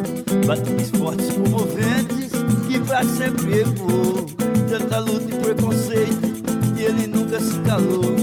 [0.48, 2.32] Batalhas fortes e comoventes,
[2.68, 4.26] que pra sempre ecoou.
[4.68, 6.44] Tanta luta e preconceito,
[6.78, 8.16] e ele nunca se calou.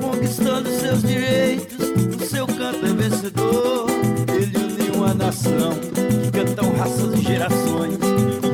[0.00, 1.78] Conquistando seus direitos,
[2.18, 3.86] o seu canto é vencedor.
[4.34, 7.98] Ele uniu uma nação, que cantam raças e gerações.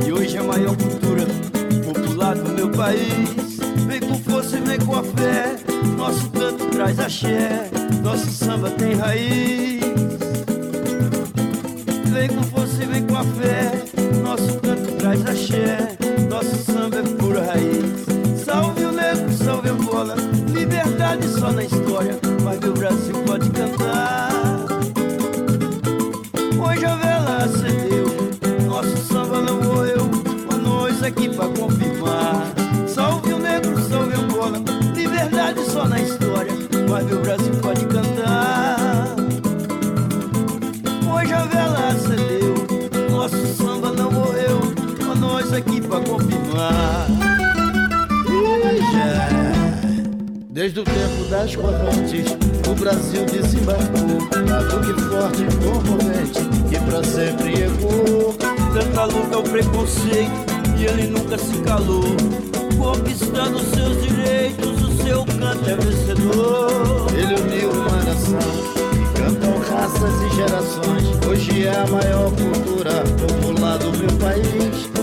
[0.07, 1.25] E hoje é a maior cultura
[1.85, 3.59] popular do meu país.
[3.87, 5.57] Vem com força e vem com a fé,
[5.97, 7.86] nosso canto traz axé.
[8.07, 9.81] Nosso samba tem raiz.
[12.05, 13.83] Vem com força e vem com a fé.
[14.23, 15.99] Nosso canto traz axé.
[16.31, 18.45] Nosso samba é pura raiz.
[18.45, 20.15] Salve o negro, salve Angola.
[20.55, 22.17] Liberdade só na história.
[22.45, 24.31] Mas meu Brasil pode cantar.
[26.65, 28.07] Hoje a vela acendeu.
[28.69, 30.09] Nosso samba não morreu.
[30.49, 32.55] Com nós aqui pra confirmar.
[32.87, 34.63] Salve o negro, salve Angola.
[34.95, 36.53] Liberdade só na história.
[36.89, 37.86] Mas meu Brasil pode
[50.51, 52.37] Desde o tempo das correntes,
[52.69, 54.19] o Brasil desembarcou.
[54.49, 58.35] Batuque forte, comovente, que pra sempre ecoou.
[58.73, 60.31] Tanta luta o preconceito,
[60.79, 62.05] e ele nunca se calou.
[62.79, 67.07] Conquistando seus direitos, o seu canto é vencedor.
[67.15, 68.77] Ele uniu uma nação
[69.17, 71.27] cantam raças e gerações.
[71.27, 74.96] Hoje é a maior cultura popular do meu país.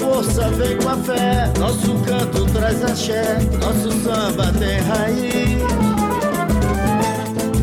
[0.00, 1.52] Vem com força, vem com a fé.
[1.58, 5.62] Nosso canto traz axé, nosso samba tem raiz.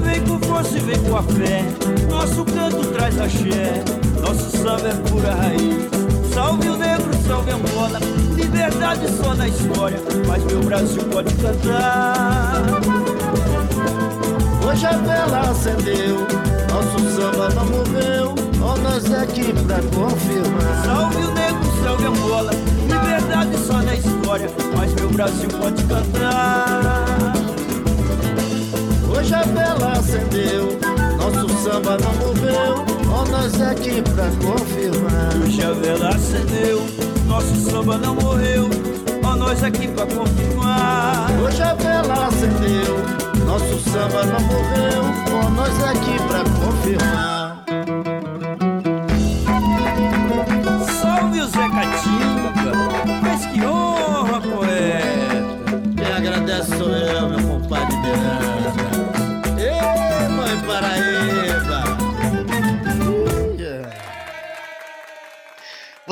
[0.03, 1.65] Vem com força e vem com a fé.
[2.09, 3.83] Nosso canto traz axé,
[4.21, 5.89] nosso samba é pura raiz.
[6.31, 7.99] Salve o negro, salve a Angola.
[8.35, 12.63] Liberdade só na história, mas meu Brasil pode cantar.
[14.63, 16.17] Hoje a vela acendeu,
[16.69, 18.35] nosso samba não morreu.
[18.61, 20.85] Ó, nós aqui pra confirmar.
[20.85, 21.36] Salve o
[22.05, 22.51] Angola.
[22.87, 27.33] Liberdade só na história, mas meu Brasil pode cantar.
[29.09, 30.77] Hoje a vela acendeu,
[31.17, 32.85] nosso samba não morreu.
[33.09, 35.35] Ó, nós aqui pra confirmar.
[35.43, 36.85] Hoje a vela acendeu,
[37.25, 38.69] nosso samba não morreu.
[39.23, 41.27] Ó, nós aqui pra confirmar.
[41.43, 43.27] Hoje a vela acendeu.
[43.45, 47.36] Nosso samba não morreu, ó, nós aqui pra confirmar.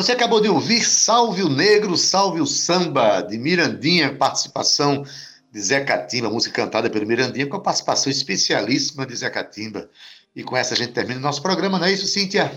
[0.05, 5.03] Você acabou de ouvir Salve o Negro, Salve o Samba, de Mirandinha, participação
[5.51, 9.89] de Zé Catimba, música cantada pelo Mirandinha, com a participação especialíssima de Zé Catimba.
[10.35, 12.51] E com essa a gente termina o nosso programa, não é isso, Cíntia?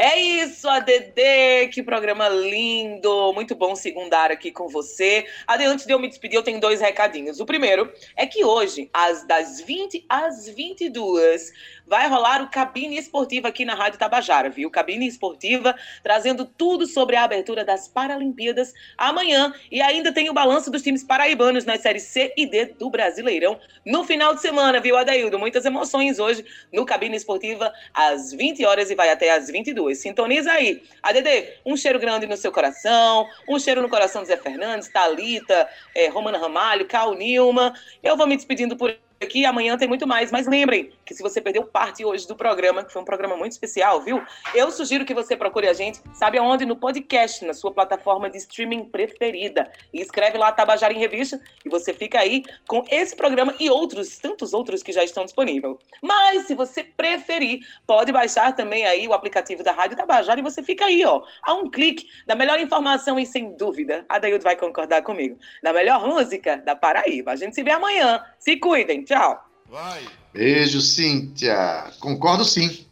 [0.00, 5.26] É isso, ADD, que programa lindo, muito bom segundar aqui com você.
[5.44, 7.40] AD, antes de eu me despedir, eu tenho dois recadinhos.
[7.40, 11.52] O primeiro é que hoje, às das 20 às 22,
[11.88, 14.70] vai rolar o Cabine Esportiva aqui na Rádio Tabajara, viu?
[14.70, 19.52] Cabine Esportiva trazendo tudo sobre a abertura das Paralimpíadas amanhã.
[19.70, 23.58] E ainda tem o balanço dos times paraibanos nas séries C e D do Brasileirão
[23.84, 25.38] no final de semana, viu, Adaildo?
[25.38, 29.98] Muitas emoções hoje no Cabine Esportiva às 20 horas e vai até às 22.
[29.98, 30.82] Sintoniza aí.
[31.02, 35.66] ADD, um cheiro grande no seu coração, um cheiro no coração de Zé Fernandes, Thalita,
[35.94, 37.72] é, Romana Ramalho, Cal Nilma.
[38.02, 39.44] Eu vou me despedindo por aqui.
[39.44, 40.30] Amanhã tem muito mais.
[40.30, 43.52] Mas lembrem que se você perdeu parte hoje do programa, que foi um programa muito
[43.52, 44.22] especial, viu?
[44.54, 46.64] Eu sugiro que você procure a gente, sabe aonde?
[46.64, 49.70] No podcast, na sua plataforma de streaming preferida.
[49.92, 54.18] E escreve lá Tabajara em Revista e você fica aí com esse programa e outros,
[54.18, 55.76] tantos outros que já estão disponíveis.
[56.02, 60.62] Mas se você preferir, pode baixar também aí o aplicativo da Rádio Tabajara e você
[60.62, 64.56] fica aí, ó, a um clique da melhor informação e sem dúvida, a Daildo vai
[64.56, 67.32] concordar comigo, da melhor música da Paraíba.
[67.32, 68.22] A gente se vê amanhã.
[68.38, 69.04] Se cuidem.
[69.08, 69.42] Tchau.
[69.70, 70.06] Vai.
[70.34, 71.90] Beijo, Cíntia.
[71.98, 72.84] Concordo sim.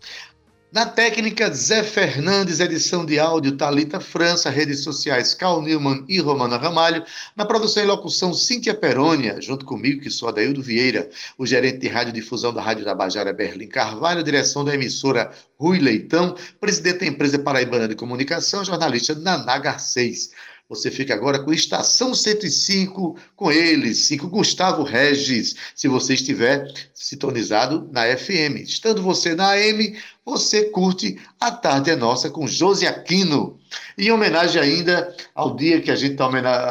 [0.73, 6.57] Na técnica, Zé Fernandes, edição de áudio, Talita França, redes sociais, Cal Newman e Romana
[6.57, 7.05] Ramalho.
[7.37, 11.89] Na produção e locução, Cíntia Perônia, junto comigo, que sou Adaildo Vieira, o gerente de
[11.89, 17.87] radiodifusão da Rádio Tabajara, Berlim Carvalho, direção da emissora Rui Leitão, presidente da empresa Paraibana
[17.87, 20.31] de Comunicação, jornalista Naná Garcês.
[20.69, 27.89] Você fica agora com Estação 105, com ele, 5 Gustavo Regis, se você estiver sintonizado
[27.93, 28.57] na FM.
[28.65, 33.61] Estando você na AM, você curte A Tarde é Nossa com Josi Aquino.
[33.97, 36.27] Em homenagem ainda ao dia que a gente está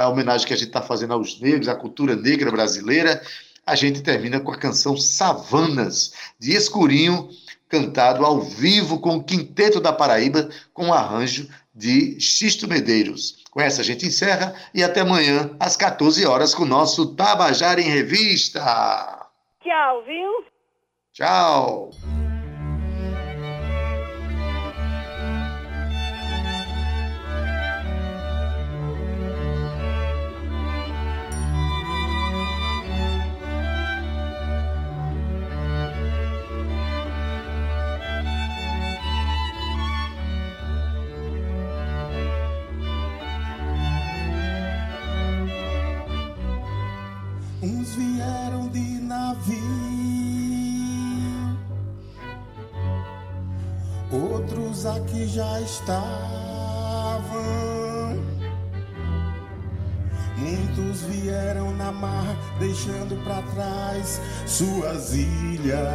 [0.10, 3.22] homenagem que a gente está fazendo aos negros, à cultura negra brasileira,
[3.66, 7.30] a gente termina com a canção Savanas, de Escurinho,
[7.70, 13.45] cantado ao vivo com o Quinteto da Paraíba, com o arranjo de Xisto Medeiros.
[13.56, 17.80] Com essa a gente encerra e até amanhã, às 14 horas, com o nosso Tabajara
[17.80, 18.60] em Revista.
[19.64, 20.46] Tchau, viu?
[21.14, 21.90] Tchau.
[54.86, 56.06] Outros aqui já estavam.
[60.38, 65.86] Muitos vieram na mar, deixando para trás suas ilhas.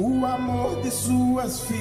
[0.00, 1.76] o amor de suas filhas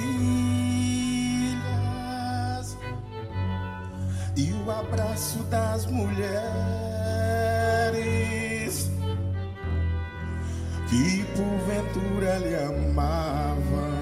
[4.36, 6.87] e o abraço das mulheres
[10.90, 13.98] que porventura lhe amavam.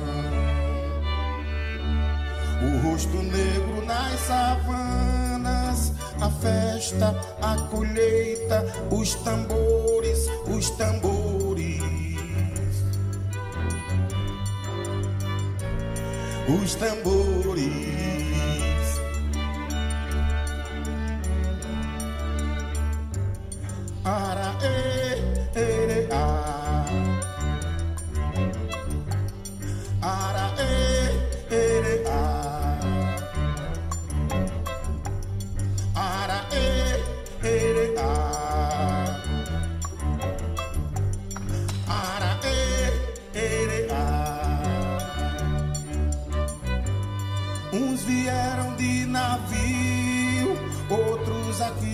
[2.62, 11.82] O rosto negro nas savanas, a festa, a colheita, os tambores, os tambores.
[16.48, 18.25] Os tambores.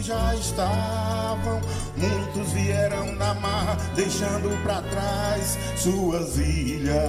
[0.02, 1.62] Já estavam.
[1.96, 7.02] Muitos vieram na mar, deixando pra trás suas ilhas.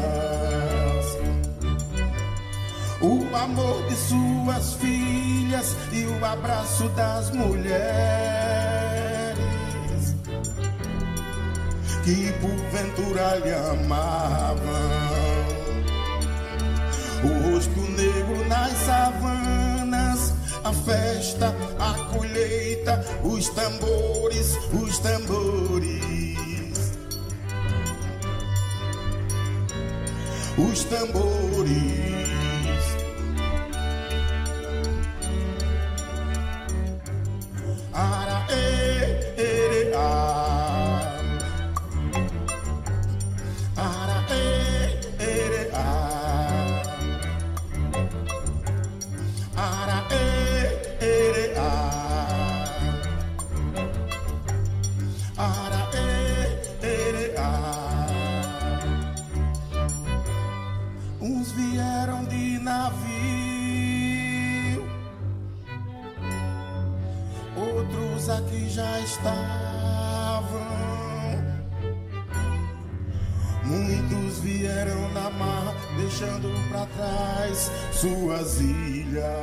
[3.00, 8.22] O amor de suas filhas e o abraço das mulheres
[12.04, 14.62] que porventura lhe amavam.
[17.24, 19.41] O rosto negro nas savanas,
[20.72, 26.02] a festa, a colheita, os tambores, os tambores.
[30.56, 32.41] Os tambores.
[78.02, 79.42] Suas ilhas.